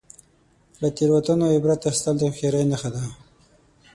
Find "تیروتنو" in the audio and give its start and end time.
0.97-1.45